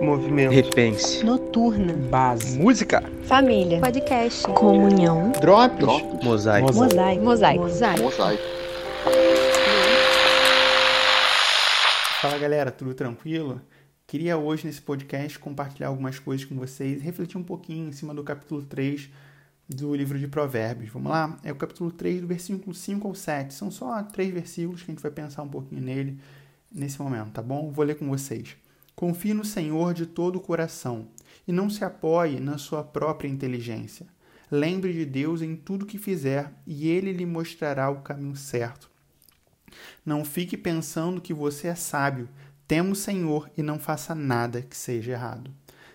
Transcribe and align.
Movimento. 0.00 0.52
Repense. 0.52 1.24
Noturna. 1.24 1.94
Base. 2.10 2.58
Música. 2.58 3.02
Família. 3.24 3.80
Podcast. 3.80 4.42
Comunhão. 4.48 5.32
Drops. 5.40 5.78
Drops. 5.78 6.24
Mosaico. 6.24 6.74
Mosaico. 6.74 7.24
Mosaico. 7.24 7.62
Mosaico. 7.62 8.02
Mosaico. 8.02 8.42
Fala 12.20 12.38
galera, 12.38 12.70
tudo 12.70 12.92
tranquilo? 12.92 13.60
Queria 14.06 14.36
hoje 14.36 14.66
nesse 14.66 14.82
podcast 14.82 15.38
compartilhar 15.38 15.88
algumas 15.88 16.18
coisas 16.18 16.44
com 16.44 16.54
vocês, 16.56 17.00
refletir 17.02 17.38
um 17.38 17.42
pouquinho 17.42 17.88
em 17.88 17.92
cima 17.92 18.14
do 18.14 18.22
capítulo 18.22 18.62
3 18.62 19.08
do 19.68 19.94
livro 19.94 20.18
de 20.18 20.28
Provérbios. 20.28 20.90
Vamos 20.90 21.10
lá? 21.10 21.38
É 21.42 21.50
o 21.50 21.56
capítulo 21.56 21.90
3, 21.90 22.20
do 22.20 22.26
versículo 22.26 22.74
5 22.74 23.08
ao 23.08 23.14
7. 23.14 23.54
São 23.54 23.70
só 23.70 24.02
três 24.02 24.32
versículos 24.32 24.82
que 24.82 24.90
a 24.90 24.94
gente 24.94 25.02
vai 25.02 25.10
pensar 25.10 25.42
um 25.42 25.48
pouquinho 25.48 25.80
nele 25.80 26.18
nesse 26.70 27.00
momento, 27.00 27.32
tá 27.32 27.42
bom? 27.42 27.70
Vou 27.72 27.84
ler 27.84 27.94
com 27.96 28.06
vocês. 28.08 28.56
Confie 28.96 29.34
no 29.34 29.44
Senhor 29.44 29.92
de 29.92 30.06
todo 30.06 30.36
o 30.36 30.40
coração 30.40 31.08
e 31.46 31.52
não 31.52 31.68
se 31.68 31.84
apoie 31.84 32.40
na 32.40 32.56
sua 32.56 32.82
própria 32.82 33.28
inteligência. 33.28 34.06
Lembre 34.50 34.94
de 34.94 35.04
Deus 35.04 35.42
em 35.42 35.54
tudo 35.54 35.84
que 35.84 35.98
fizer 35.98 36.50
e 36.66 36.88
ele 36.88 37.12
lhe 37.12 37.26
mostrará 37.26 37.90
o 37.90 38.00
caminho 38.00 38.34
certo. 38.34 38.90
Não 40.04 40.24
fique 40.24 40.56
pensando 40.56 41.20
que 41.20 41.34
você 41.34 41.68
é 41.68 41.74
sábio. 41.74 42.26
Tema 42.66 42.92
o 42.92 42.96
Senhor 42.96 43.50
e 43.54 43.62
não 43.62 43.78
faça 43.78 44.14
nada 44.14 44.62
que 44.62 44.74
seja 44.74 45.12
errado. 45.12 45.50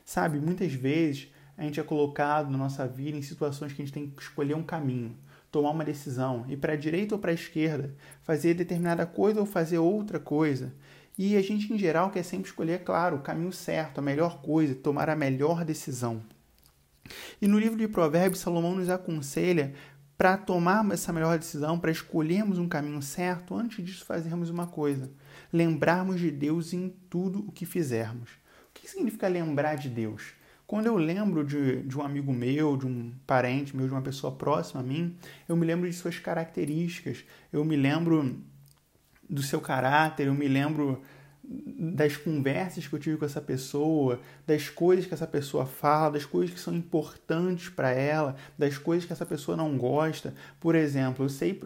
Sabe, 0.06 0.40
muitas 0.40 0.72
vezes 0.72 1.30
a 1.58 1.64
gente 1.64 1.80
é 1.80 1.84
colocado 1.84 2.52
na 2.52 2.58
nossa 2.58 2.88
vida 2.88 3.18
em 3.18 3.24
situações 3.24 3.74
que 3.74 3.82
a 3.82 3.86
gente 3.86 3.94
tem 3.94 4.12
que 4.12 4.22
escolher 4.22 4.54
um 4.54 4.64
caminho, 4.64 5.18
tomar 5.52 5.72
uma 5.72 5.84
decisão, 5.84 6.46
ir 6.48 6.58
para 6.58 6.74
a 6.74 6.78
direita 6.78 7.16
ou 7.16 7.20
para 7.20 7.32
a 7.32 7.34
esquerda, 7.34 7.96
fazer 8.22 8.54
determinada 8.54 9.08
coisa 9.08 9.40
ou 9.40 9.46
fazer 9.48 9.80
outra 9.80 10.20
coisa. 10.20 10.72
E 11.18 11.36
a 11.36 11.42
gente, 11.42 11.72
em 11.72 11.78
geral, 11.78 12.10
quer 12.10 12.24
sempre 12.24 12.50
escolher, 12.50 12.84
claro, 12.84 13.18
o 13.18 13.22
caminho 13.22 13.52
certo, 13.52 14.00
a 14.00 14.02
melhor 14.02 14.42
coisa, 14.42 14.74
tomar 14.74 15.10
a 15.10 15.16
melhor 15.16 15.66
decisão. 15.66 16.22
E 17.42 17.48
no 17.48 17.60
livro 17.60 17.78
de 17.78 17.88
Provérbios, 17.88 18.40
Salomão 18.40 18.76
nos 18.76 18.90
aconselha 18.90 19.74
para 20.18 20.38
tomarmos 20.38 20.94
essa 20.94 21.12
melhor 21.12 21.38
decisão, 21.38 21.80
para 21.80 21.92
escolhermos 21.92 22.60
um 22.60 22.68
caminho 22.68 23.02
certo, 23.02 23.56
antes 23.56 23.84
disso 23.84 24.06
fazermos 24.06 24.50
uma 24.50 24.68
coisa: 24.68 25.12
lembrarmos 25.52 26.20
de 26.20 26.30
Deus 26.30 26.74
em 26.74 26.90
tudo 27.10 27.40
o 27.40 27.52
que 27.52 27.66
fizermos. 27.66 28.30
O 28.70 28.74
que 28.74 28.90
significa 28.90 29.28
lembrar 29.28 29.76
de 29.76 29.90
Deus? 29.90 30.34
Quando 30.68 30.86
eu 30.86 30.96
lembro 30.96 31.44
de, 31.44 31.82
de 31.84 31.98
um 31.98 32.02
amigo 32.02 32.32
meu, 32.32 32.78
de 32.78 32.86
um 32.86 33.12
parente 33.28 33.76
meu, 33.76 33.88
de 33.88 33.92
uma 33.92 34.02
pessoa 34.02 34.32
próxima 34.34 34.80
a 34.80 34.84
mim, 34.84 35.18
eu 35.50 35.56
me 35.56 35.66
lembro 35.66 35.90
de 35.90 35.94
suas 35.94 36.18
características, 36.18 37.26
eu 37.52 37.66
me 37.66 37.76
lembro 37.76 38.42
do 39.32 39.42
seu 39.42 39.62
caráter, 39.62 40.28
eu 40.28 40.34
me 40.34 40.48
lembro 40.48 41.02
das 41.44 42.16
conversas 42.18 42.88
que 42.88 42.94
eu 42.94 43.00
tive 43.00 43.18
com 43.18 43.26
essa 43.26 43.42
pessoa, 43.42 44.20
das 44.46 44.70
coisas 44.70 45.06
que 45.06 45.14
essa 45.14 45.26
pessoa 45.26 45.66
fala, 45.66 46.12
das 46.12 46.26
coisas 46.26 46.54
que 46.54 46.60
são 46.60 46.74
importantes 46.74 47.70
para 47.70 47.92
ela, 47.92 48.36
das 48.58 48.78
coisas 48.78 49.06
que 49.06 49.14
essa 49.14 49.26
pessoa 49.26 49.58
não 49.58 49.78
gosta. 49.78 50.34
Por 50.60 50.76
exemplo, 50.76 51.26
eu 51.26 51.30
sei 51.30 51.60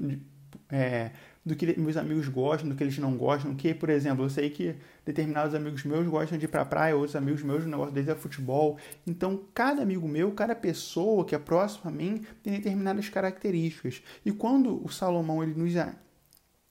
é, 0.69 1.11
do 1.45 1.55
que 1.55 1.79
meus 1.79 1.97
amigos 1.97 2.27
gostam, 2.27 2.69
do 2.69 2.75
que 2.75 2.83
eles 2.83 2.97
não 2.97 3.15
gostam, 3.15 3.53
que, 3.53 3.73
por 3.73 3.89
exemplo, 3.89 4.25
eu 4.25 4.29
sei 4.29 4.49
que 4.49 4.75
determinados 5.05 5.53
amigos 5.53 5.83
meus 5.83 6.07
gostam 6.07 6.37
de 6.37 6.45
ir 6.45 6.47
para 6.47 6.65
praia, 6.65 6.95
outros 6.95 7.15
amigos 7.15 7.43
meus 7.43 7.63
o 7.65 7.67
negócio 7.67 7.93
deles 7.93 8.09
é 8.09 8.15
futebol. 8.15 8.77
Então, 9.05 9.41
cada 9.53 9.81
amigo 9.83 10.07
meu, 10.07 10.31
cada 10.31 10.55
pessoa 10.55 11.25
que 11.25 11.35
é 11.35 11.39
próxima 11.39 11.91
a 11.91 11.93
mim 11.93 12.23
tem 12.41 12.53
determinadas 12.53 13.09
características. 13.09 14.01
E 14.25 14.31
quando 14.31 14.83
o 14.83 14.89
Salomão 14.89 15.43
ele 15.43 15.53
nos 15.53 15.75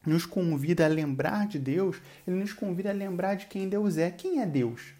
nos 0.07 0.27
convida 0.27 0.85
a 0.85 0.89
lembrar 0.89 1.47
de 1.47 1.59
Deus, 1.59 1.97
ele 2.27 2.37
nos 2.37 2.53
convida 2.53 2.91
a 2.91 2.93
lembrar 2.93 3.35
de 3.35 3.47
quem 3.47 3.69
Deus 3.69 3.97
é. 3.97 4.11
Quem 4.11 4.41
é 4.41 4.47
Deus? 4.47 4.95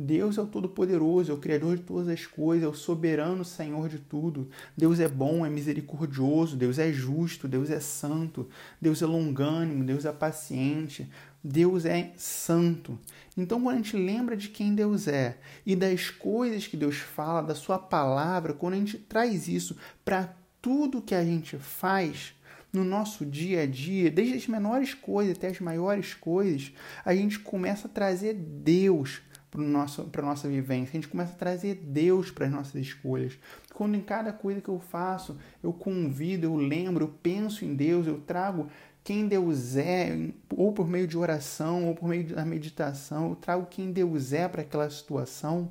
Deus 0.00 0.38
é 0.38 0.42
o 0.42 0.46
Todo-Poderoso, 0.46 1.32
é 1.32 1.34
o 1.34 1.38
Criador 1.38 1.76
de 1.76 1.82
todas 1.82 2.06
as 2.06 2.24
coisas, 2.24 2.64
é 2.64 2.68
o 2.68 2.74
soberano 2.74 3.44
Senhor 3.44 3.88
de 3.88 3.98
tudo. 3.98 4.48
Deus 4.76 5.00
é 5.00 5.08
bom, 5.08 5.44
é 5.44 5.50
misericordioso, 5.50 6.56
Deus 6.56 6.78
é 6.78 6.92
justo, 6.92 7.48
Deus 7.48 7.68
é 7.68 7.80
santo, 7.80 8.48
Deus 8.80 9.02
é 9.02 9.06
longânimo, 9.06 9.82
Deus 9.82 10.04
é 10.04 10.12
paciente, 10.12 11.10
Deus 11.42 11.84
é 11.84 12.12
santo. 12.16 12.96
Então, 13.36 13.60
quando 13.60 13.74
a 13.74 13.78
gente 13.78 13.96
lembra 13.96 14.36
de 14.36 14.50
quem 14.50 14.72
Deus 14.72 15.08
é 15.08 15.36
e 15.66 15.74
das 15.74 16.10
coisas 16.10 16.64
que 16.64 16.76
Deus 16.76 16.98
fala, 16.98 17.42
da 17.42 17.56
Sua 17.56 17.76
palavra, 17.76 18.52
quando 18.52 18.74
a 18.74 18.78
gente 18.78 18.98
traz 18.98 19.48
isso 19.48 19.76
para 20.04 20.32
tudo 20.62 21.02
que 21.02 21.14
a 21.14 21.24
gente 21.24 21.56
faz, 21.56 22.34
no 22.72 22.84
nosso 22.84 23.24
dia 23.24 23.62
a 23.62 23.66
dia, 23.66 24.10
desde 24.10 24.34
as 24.34 24.46
menores 24.46 24.94
coisas 24.94 25.36
até 25.36 25.48
as 25.48 25.60
maiores 25.60 26.14
coisas, 26.14 26.72
a 27.04 27.14
gente 27.14 27.38
começa 27.38 27.88
a 27.88 27.90
trazer 27.90 28.34
Deus 28.34 29.22
para 29.50 30.22
a 30.22 30.26
nossa 30.26 30.48
vivência, 30.48 30.90
a 30.90 31.00
gente 31.00 31.08
começa 31.08 31.32
a 31.32 31.36
trazer 31.36 31.76
Deus 31.76 32.30
para 32.30 32.46
as 32.46 32.52
nossas 32.52 32.74
escolhas. 32.74 33.38
Quando 33.72 33.96
em 33.96 34.00
cada 34.00 34.32
coisa 34.32 34.60
que 34.60 34.68
eu 34.68 34.78
faço, 34.78 35.38
eu 35.62 35.72
convido, 35.72 36.44
eu 36.44 36.56
lembro, 36.56 37.04
eu 37.04 37.14
penso 37.22 37.64
em 37.64 37.74
Deus, 37.74 38.06
eu 38.06 38.20
trago 38.20 38.68
quem 39.02 39.26
Deus 39.26 39.76
é, 39.76 40.28
ou 40.54 40.72
por 40.72 40.86
meio 40.86 41.06
de 41.06 41.16
oração, 41.16 41.86
ou 41.86 41.94
por 41.94 42.08
meio 42.08 42.24
da 42.24 42.44
meditação, 42.44 43.30
eu 43.30 43.36
trago 43.36 43.66
quem 43.70 43.90
Deus 43.90 44.34
é 44.34 44.46
para 44.46 44.60
aquela 44.60 44.90
situação, 44.90 45.70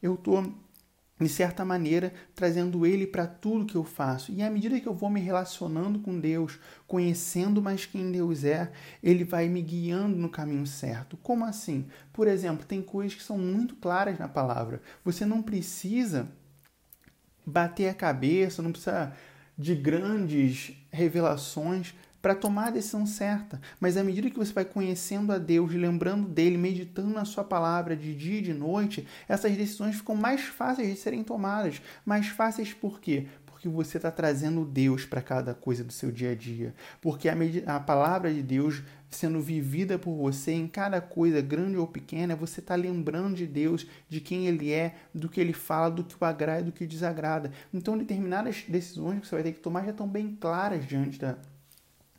eu 0.00 0.14
estou 0.14 0.54
de 1.18 1.28
certa 1.28 1.64
maneira, 1.64 2.12
trazendo 2.34 2.84
Ele 2.84 3.06
para 3.06 3.26
tudo 3.26 3.64
que 3.64 3.74
eu 3.74 3.84
faço. 3.84 4.32
E 4.32 4.42
à 4.42 4.50
medida 4.50 4.78
que 4.78 4.86
eu 4.86 4.94
vou 4.94 5.08
me 5.08 5.20
relacionando 5.20 5.98
com 5.98 6.18
Deus, 6.20 6.58
conhecendo 6.86 7.62
mais 7.62 7.86
quem 7.86 8.12
Deus 8.12 8.44
é, 8.44 8.70
Ele 9.02 9.24
vai 9.24 9.48
me 9.48 9.62
guiando 9.62 10.16
no 10.16 10.28
caminho 10.28 10.66
certo. 10.66 11.16
Como 11.16 11.44
assim? 11.44 11.86
Por 12.12 12.28
exemplo, 12.28 12.66
tem 12.66 12.82
coisas 12.82 13.14
que 13.14 13.22
são 13.22 13.38
muito 13.38 13.76
claras 13.76 14.18
na 14.18 14.28
palavra. 14.28 14.82
Você 15.04 15.24
não 15.24 15.42
precisa 15.42 16.28
bater 17.46 17.88
a 17.88 17.94
cabeça, 17.94 18.62
não 18.62 18.72
precisa 18.72 19.12
de 19.56 19.74
grandes 19.74 20.72
revelações 20.90 21.94
para 22.26 22.34
tomar 22.34 22.66
a 22.66 22.70
decisão 22.70 23.06
certa. 23.06 23.60
Mas 23.78 23.96
à 23.96 24.02
medida 24.02 24.28
que 24.28 24.36
você 24.36 24.52
vai 24.52 24.64
conhecendo 24.64 25.32
a 25.32 25.38
Deus, 25.38 25.72
lembrando 25.72 26.26
dele, 26.26 26.58
meditando 26.58 27.14
na 27.14 27.24
sua 27.24 27.44
palavra 27.44 27.94
de 27.94 28.16
dia 28.16 28.40
e 28.40 28.42
de 28.42 28.52
noite, 28.52 29.06
essas 29.28 29.56
decisões 29.56 29.94
ficam 29.94 30.16
mais 30.16 30.40
fáceis 30.40 30.88
de 30.88 30.96
serem 30.96 31.22
tomadas. 31.22 31.80
Mais 32.04 32.26
fáceis 32.26 32.74
por 32.74 32.98
quê? 32.98 33.28
Porque 33.46 33.68
você 33.68 33.98
está 33.98 34.10
trazendo 34.10 34.64
Deus 34.64 35.04
para 35.04 35.22
cada 35.22 35.54
coisa 35.54 35.84
do 35.84 35.92
seu 35.92 36.10
dia 36.10 36.32
a 36.32 36.34
dia. 36.34 36.74
Porque 37.00 37.28
a, 37.28 37.36
a 37.68 37.78
palavra 37.78 38.34
de 38.34 38.42
Deus 38.42 38.82
sendo 39.08 39.40
vivida 39.40 39.96
por 39.96 40.16
você 40.16 40.50
em 40.50 40.66
cada 40.66 41.00
coisa, 41.00 41.40
grande 41.40 41.76
ou 41.76 41.86
pequena, 41.86 42.34
você 42.34 42.58
está 42.58 42.74
lembrando 42.74 43.36
de 43.36 43.46
Deus, 43.46 43.86
de 44.08 44.20
quem 44.20 44.48
Ele 44.48 44.72
é, 44.72 44.96
do 45.14 45.28
que 45.28 45.40
Ele 45.40 45.52
fala, 45.52 45.92
do 45.92 46.02
que 46.02 46.16
o 46.20 46.24
agrada 46.24 46.62
e 46.62 46.64
do 46.64 46.72
que 46.72 46.82
o 46.82 46.88
desagrada. 46.88 47.52
Então, 47.72 47.96
determinadas 47.96 48.64
decisões 48.66 49.20
que 49.20 49.28
você 49.28 49.36
vai 49.36 49.44
ter 49.44 49.52
que 49.52 49.60
tomar 49.60 49.84
já 49.84 49.92
estão 49.92 50.08
bem 50.08 50.36
claras 50.38 50.84
diante 50.84 51.20
da, 51.20 51.38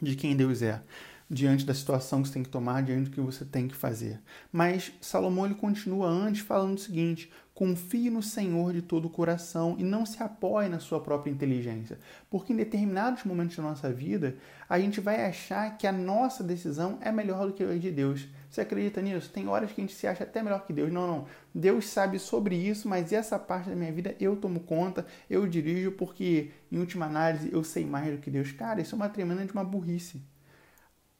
de 0.02 0.16
quem 0.16 0.35
Deus 0.35 0.62
é, 0.62 0.81
diante 1.29 1.65
da 1.65 1.73
situação 1.73 2.21
que 2.21 2.27
você 2.27 2.33
tem 2.35 2.43
que 2.43 2.49
tomar, 2.49 2.83
diante 2.83 3.09
do 3.09 3.11
que 3.11 3.21
você 3.21 3.43
tem 3.43 3.67
que 3.67 3.75
fazer. 3.75 4.21
Mas 4.51 4.91
Salomão 5.01 5.45
ele 5.45 5.55
continua 5.55 6.07
antes 6.07 6.41
falando 6.41 6.77
o 6.77 6.81
seguinte: 6.81 7.31
confie 7.53 8.09
no 8.09 8.21
Senhor 8.21 8.71
de 8.71 8.81
todo 8.81 9.05
o 9.05 9.09
coração 9.09 9.75
e 9.77 9.83
não 9.83 10.05
se 10.05 10.21
apoie 10.21 10.69
na 10.69 10.79
sua 10.79 10.99
própria 10.99 11.31
inteligência, 11.31 11.99
porque 12.29 12.53
em 12.53 12.55
determinados 12.55 13.23
momentos 13.23 13.57
da 13.57 13.63
nossa 13.63 13.91
vida 13.91 14.38
a 14.69 14.79
gente 14.79 15.01
vai 15.01 15.25
achar 15.25 15.77
que 15.77 15.88
a 15.88 15.91
nossa 15.91 16.43
decisão 16.43 16.97
é 17.01 17.11
melhor 17.11 17.47
do 17.47 17.53
que 17.53 17.63
a 17.63 17.77
de 17.77 17.91
Deus. 17.91 18.27
Você 18.49 18.61
acredita 18.61 19.01
nisso? 19.01 19.29
Tem 19.29 19.47
horas 19.47 19.71
que 19.71 19.81
a 19.81 19.83
gente 19.83 19.95
se 19.95 20.07
acha 20.07 20.23
até 20.23 20.41
melhor 20.41 20.65
que 20.65 20.73
Deus. 20.73 20.91
Não, 20.91 21.07
não. 21.07 21.25
Deus 21.53 21.88
sabe 21.88 22.17
sobre 22.17 22.55
isso, 22.55 22.88
mas 22.88 23.11
essa 23.11 23.38
parte 23.38 23.69
da 23.69 23.75
minha 23.75 23.91
vida 23.91 24.15
eu 24.19 24.35
tomo 24.35 24.61
conta, 24.61 25.05
eu 25.29 25.47
dirijo, 25.47 25.91
porque, 25.91 26.51
em 26.71 26.77
última 26.77 27.05
análise, 27.05 27.49
eu 27.51 27.63
sei 27.63 27.85
mais 27.85 28.11
do 28.11 28.19
que 28.19 28.29
Deus. 28.29 28.51
Cara, 28.51 28.81
isso 28.81 28.95
é 28.95 28.97
uma 28.97 29.09
tremenda 29.09 29.45
de 29.45 29.51
uma 29.51 29.63
burrice. 29.63 30.21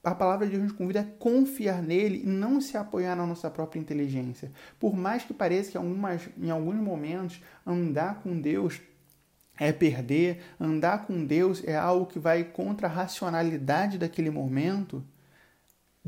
A 0.08 0.14
palavra 0.14 0.46
de 0.46 0.52
Deus 0.52 0.62
nos 0.62 0.72
convida 0.72 1.00
a 1.00 1.04
confiar 1.04 1.82
nele 1.82 2.22
e 2.24 2.26
não 2.26 2.62
se 2.62 2.78
apoiar 2.78 3.14
na 3.14 3.26
nossa 3.26 3.50
própria 3.50 3.78
inteligência. 3.78 4.50
Por 4.80 4.96
mais 4.96 5.22
que 5.22 5.34
pareça 5.34 5.72
que 5.72 5.76
algumas, 5.76 6.30
em 6.38 6.48
alguns 6.48 6.76
momentos 6.76 7.42
andar 7.66 8.22
com 8.22 8.40
Deus 8.40 8.80
é 9.58 9.70
perder, 9.70 10.40
andar 10.58 11.06
com 11.06 11.26
Deus 11.26 11.62
é 11.62 11.76
algo 11.76 12.06
que 12.06 12.18
vai 12.18 12.42
contra 12.42 12.86
a 12.86 12.90
racionalidade 12.90 13.98
daquele 13.98 14.30
momento, 14.30 15.04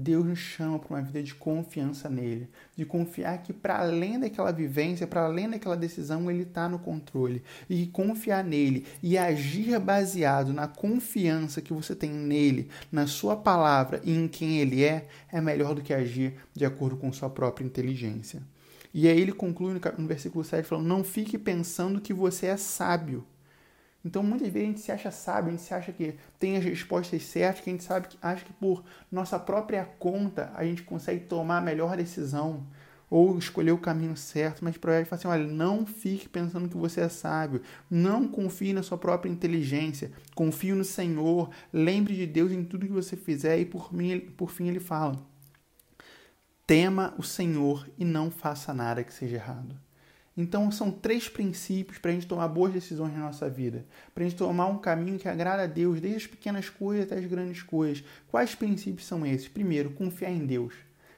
Deus 0.01 0.25
nos 0.25 0.39
chama 0.39 0.79
para 0.79 0.97
uma 0.97 1.03
vida 1.03 1.23
de 1.23 1.35
confiança 1.35 2.09
nele, 2.09 2.49
de 2.75 2.87
confiar 2.87 3.43
que 3.43 3.53
para 3.53 3.79
além 3.79 4.19
daquela 4.19 4.51
vivência, 4.51 5.07
para 5.07 5.25
além 5.25 5.51
daquela 5.51 5.77
decisão, 5.77 6.31
ele 6.31 6.43
está 6.43 6.69
no 6.69 6.79
controle 6.79 7.43
e 7.69 7.87
confiar 7.87 8.43
nele 8.43 8.87
e 9.03 9.19
agir 9.19 9.79
baseado 9.79 10.53
na 10.53 10.67
confiança 10.67 11.61
que 11.61 11.73
você 11.73 11.95
tem 11.95 12.11
nele, 12.11 12.71
na 12.91 13.07
sua 13.07 13.37
palavra 13.37 14.01
e 14.03 14.13
em 14.17 14.27
quem 14.27 14.59
ele 14.59 14.83
é, 14.83 15.07
é 15.31 15.41
melhor 15.41 15.75
do 15.75 15.83
que 15.83 15.93
agir 15.93 16.35
de 16.55 16.65
acordo 16.65 16.97
com 16.97 17.13
sua 17.13 17.29
própria 17.29 17.65
inteligência. 17.65 18.43
E 18.93 19.07
aí 19.07 19.21
ele 19.21 19.33
conclui 19.33 19.79
no 19.99 20.09
versículo 20.09 20.43
7 20.43 20.67
falando: 20.67 20.87
Não 20.87 21.05
fique 21.05 21.39
pensando 21.39 22.01
que 22.01 22.13
você 22.13 22.47
é 22.47 22.57
sábio. 22.57 23.25
Então, 24.05 24.23
muitas 24.23 24.49
vezes 24.49 24.69
a 24.69 24.71
gente 24.71 24.81
se 24.81 24.93
acha 24.93 25.11
sábio, 25.11 25.49
a 25.49 25.51
gente 25.53 25.63
se 25.63 25.75
acha 25.75 25.93
que 25.93 26.15
tem 26.39 26.57
as 26.57 26.65
respostas 26.65 27.23
certas, 27.23 27.63
que 27.63 27.71
a 27.71 27.73
gente 27.73 27.85
sabe 27.85 28.09
que 28.09 28.19
acha 28.23 28.45
que 28.45 28.53
por 28.55 28.83
nossa 29.13 29.39
própria 29.39 29.85
conta 29.99 30.51
a 30.55 30.65
gente 30.65 30.83
consegue 30.83 31.21
tomar 31.27 31.59
a 31.59 31.61
melhor 31.61 31.97
decisão. 31.97 32.67
ou 33.11 33.37
escolher 33.37 33.73
o 33.73 33.79
caminho 33.79 34.17
certo, 34.17 34.65
mas 34.65 34.79
Provérbios 34.79 35.09
fala 35.09 35.19
assim: 35.19 35.29
olha, 35.29 35.53
não 35.53 35.85
fique 35.85 36.29
pensando 36.29 36.69
que 36.69 36.77
você 36.77 37.01
é 37.01 37.09
sábio, 37.09 37.61
não 37.91 38.29
confie 38.29 38.73
na 38.73 38.83
sua 38.85 38.97
própria 38.97 39.29
inteligência, 39.31 40.13
confie 40.35 40.73
no 40.73 40.85
Senhor, 40.85 41.51
lembre 41.73 42.15
de 42.15 42.27
Deus 42.27 42.53
em 42.53 42.63
tudo 42.65 42.87
que 42.87 42.93
você 42.93 43.17
fizer, 43.17 43.59
e 43.59 43.65
por, 43.65 43.93
mim, 43.93 44.21
por 44.37 44.51
fim 44.51 44.69
ele 44.69 44.81
fala: 44.81 45.21
tema 46.67 47.13
o 47.19 47.23
Senhor 47.23 47.89
e 47.99 48.05
não 48.05 48.31
faça 48.31 48.73
nada 48.73 49.03
que 49.03 49.13
seja 49.13 49.37
errado. 49.37 49.77
Então, 50.41 50.71
são 50.71 50.91
três 50.91 51.29
princípios 51.29 51.99
para 51.99 52.11
a 52.11 52.15
gente 52.15 52.27
tomar 52.27 52.49
boas 52.49 52.73
decisões 52.73 53.13
na 53.13 53.21
nossa 53.21 53.49
vida. 53.49 53.85
Para 54.15 54.25
a 54.25 54.29
gente 54.29 54.39
tomar 54.39 54.67
um 54.67 54.79
caminho 54.79 55.19
que 55.19 55.29
agrada 55.29 55.65
a 55.65 55.67
Deus, 55.67 56.01
desde 56.01 56.19
as 56.19 56.27
pequenas 56.27 56.69
coisas 56.69 57.05
até 57.05 57.17
as 57.17 57.27
grandes 57.27 57.63
coisas. 57.63 58.05
Quais 58.29 58.55
princípios 58.55 59.07
são 59.07 59.27
esses? 59.27 59.49
Primeiro, 59.49 59.91
confiar 59.91 60.31
em 60.31 60.47
Deus 60.47 60.75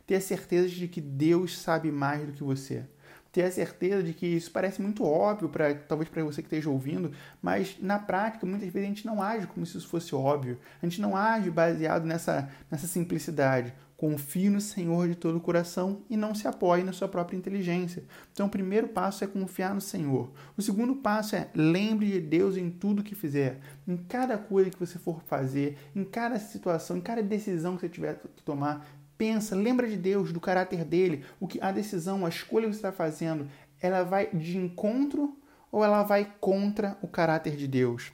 ter 0.07 0.17
a 0.17 0.21
certeza 0.21 0.69
de 0.69 0.89
que 0.89 1.01
Deus 1.01 1.59
sabe 1.59 1.91
mais 1.91 2.27
do 2.27 2.33
que 2.33 2.43
você. 2.43 2.85
Ter 3.31 3.45
a 3.45 3.51
certeza 3.51 4.03
de 4.03 4.13
que 4.13 4.27
isso 4.27 4.51
parece 4.51 4.83
muito 4.83 5.05
óbvio, 5.05 5.49
para 5.49 5.75
talvez 5.75 6.11
para 6.11 6.23
você 6.23 6.43
que 6.43 6.49
esteja 6.49 6.69
ouvindo, 6.69 7.13
mas 7.41 7.77
na 7.81 7.99
prática, 7.99 8.45
muitas 8.45 8.69
vezes 8.69 8.87
a 8.87 8.93
gente 8.93 9.07
não 9.07 9.23
age 9.23 9.47
como 9.47 9.65
se 9.65 9.79
isso 9.79 9.89
fosse 9.89 10.15
óbvio. 10.15 10.59
A 10.83 10.87
gente 10.87 11.01
não 11.01 11.17
age 11.17 11.51
baseado 11.51 12.05
nessa, 12.05 12.51
nessa 12.71 12.87
simplicidade. 12.87 13.73
Confie 14.02 14.50
no 14.50 14.60
Senhor 14.60 15.06
de 15.06 15.14
todo 15.14 15.37
o 15.37 15.40
coração 15.40 16.02
e 16.10 16.16
não 16.16 16.34
se 16.34 16.49
apoie 16.49 16.82
na 16.82 16.93
sua 16.93 17.06
própria 17.06 17.37
inteligência. 17.37 18.02
Então, 18.32 18.49
o 18.49 18.50
primeiro 18.50 18.88
passo 18.88 19.22
é 19.22 19.28
confiar 19.28 19.72
no 19.72 19.81
Senhor. 19.81 20.28
O 20.56 20.60
segundo 20.60 20.96
passo 20.96 21.37
é 21.37 21.49
lembre 21.54 22.10
de 22.10 22.20
Deus 22.20 22.56
em 22.56 22.69
tudo 22.69 23.04
que 23.04 23.14
fizer. 23.14 23.60
Em 23.87 23.96
cada 23.96 24.37
coisa 24.37 24.70
que 24.70 24.81
você 24.81 24.99
for 24.99 25.22
fazer, 25.22 25.78
em 25.94 26.02
cada 26.02 26.37
situação, 26.40 26.96
em 26.96 27.00
cada 27.00 27.22
decisão 27.22 27.76
que 27.76 27.82
você 27.82 27.88
tiver 27.88 28.20
que 28.34 28.43
tomar, 28.43 28.84
pensa, 29.16 29.54
lembra 29.54 29.87
de 29.87 29.96
Deus, 29.96 30.32
do 30.32 30.40
caráter 30.40 30.84
dele, 30.84 31.25
o 31.38 31.46
que 31.46 31.60
a 31.60 31.70
decisão, 31.70 32.26
a 32.26 32.28
escolha 32.28 32.66
que 32.66 32.72
você 32.72 32.78
está 32.78 32.90
fazendo, 32.90 33.49
ela 33.81 34.02
vai 34.02 34.26
de 34.34 34.58
encontro 34.58 35.38
ou 35.70 35.84
ela 35.84 36.02
vai 36.02 36.28
contra 36.40 36.99
o 37.02 37.06
caráter 37.06 37.54
de 37.54 37.69
Deus? 37.69 38.10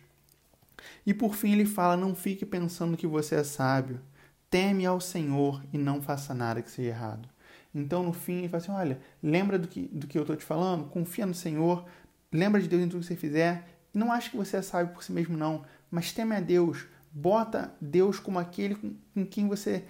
E 1.06 1.14
por 1.14 1.34
fim 1.34 1.52
ele 1.52 1.64
fala: 1.64 1.96
não 1.96 2.14
fique 2.14 2.44
pensando 2.44 2.94
que 2.94 3.06
você 3.06 3.36
é 3.36 3.42
sábio. 3.42 4.02
Teme 4.50 4.86
ao 4.86 5.00
Senhor 5.00 5.62
e 5.72 5.78
não 5.78 6.00
faça 6.00 6.34
nada 6.34 6.62
que 6.62 6.70
seja 6.70 6.88
errado. 6.90 7.28
Então, 7.74 8.02
no 8.02 8.12
fim, 8.12 8.38
ele 8.38 8.48
fala 8.48 8.62
assim: 8.62 8.72
olha, 8.72 9.00
lembra 9.22 9.58
do 9.58 9.68
que, 9.68 9.82
do 9.88 10.06
que 10.06 10.16
eu 10.16 10.22
estou 10.22 10.36
te 10.36 10.44
falando? 10.44 10.88
Confia 10.88 11.26
no 11.26 11.34
Senhor, 11.34 11.84
lembra 12.32 12.60
de 12.60 12.68
Deus 12.68 12.82
em 12.82 12.88
tudo 12.88 13.00
que 13.00 13.06
você 13.06 13.16
fizer. 13.16 13.68
E 13.94 13.98
não 13.98 14.12
acha 14.12 14.30
que 14.30 14.36
você 14.36 14.56
é 14.56 14.62
sábio 14.62 14.94
por 14.94 15.02
si 15.02 15.12
mesmo, 15.12 15.36
não, 15.36 15.64
mas 15.90 16.12
teme 16.12 16.34
a 16.34 16.40
Deus. 16.40 16.86
Bota 17.10 17.74
Deus 17.80 18.18
como 18.18 18.38
aquele 18.38 18.74
com, 18.74 18.94
com 19.14 19.26
quem 19.26 19.48
você 19.48 19.84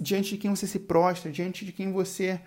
diante 0.00 0.30
de 0.30 0.38
quem 0.38 0.50
você 0.50 0.66
se 0.66 0.78
prostra, 0.78 1.30
diante 1.30 1.64
de 1.64 1.72
quem 1.72 1.92
você 1.92 2.40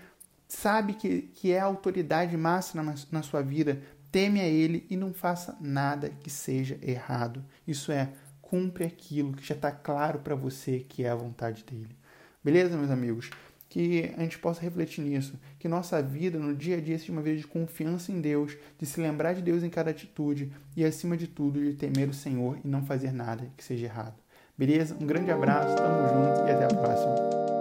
sabe 0.48 0.94
que, 0.94 1.24
que 1.34 1.52
é 1.52 1.60
a 1.60 1.66
autoridade 1.66 2.36
máxima 2.38 2.82
na, 2.82 2.96
na 3.12 3.22
sua 3.22 3.42
vida, 3.42 3.82
teme 4.12 4.40
a 4.40 4.48
Ele 4.48 4.86
e 4.90 4.96
não 4.96 5.14
faça 5.14 5.58
nada 5.60 6.10
que 6.10 6.30
seja 6.30 6.80
errado. 6.82 7.44
Isso 7.68 7.92
é, 7.92 8.12
cumpre 8.50 8.86
aquilo 8.86 9.34
que 9.34 9.46
já 9.46 9.56
está 9.56 9.72
claro 9.72 10.20
para 10.20 10.34
você 10.34 10.80
que 10.80 11.04
é 11.04 11.10
a 11.10 11.16
vontade 11.16 11.66
dele. 11.66 11.96
Beleza, 12.44 12.78
meus 12.78 12.90
amigos? 12.90 13.30
Que 13.70 14.14
a 14.18 14.22
gente 14.22 14.40
possa 14.40 14.62
refletir 14.62 15.02
nisso, 15.02 15.38
que 15.60 15.68
nossa 15.68 16.02
vida 16.02 16.40
no 16.40 16.56
dia 16.56 16.78
a 16.78 16.82
dia 16.82 16.98
seja 16.98 17.12
uma 17.12 17.22
vida 17.22 17.36
de 17.36 17.46
confiança 17.46 18.10
em 18.10 18.22
Deus, 18.22 18.56
de 18.80 18.86
se 18.86 19.02
lembrar 19.02 19.34
de 19.34 19.42
Deus 19.42 19.64
em 19.64 19.70
cada 19.70 19.92
atitude 19.92 20.54
e, 20.76 20.86
acima 20.86 21.18
de 21.18 21.28
tudo, 21.28 21.60
de 21.60 21.74
temer 21.74 22.08
o 22.08 22.14
Senhor 22.14 22.58
e 22.64 22.68
não 22.68 22.86
fazer 22.86 23.12
nada 23.12 23.52
que 23.58 23.64
seja 23.64 23.86
errado. 23.86 24.16
Beleza? 24.58 24.96
Um 25.00 25.06
grande 25.06 25.30
abraço, 25.30 25.76
tamo 25.76 26.08
junto 26.08 26.48
e 26.48 26.52
até 26.52 26.64
a 26.64 26.68
próxima. 26.70 27.57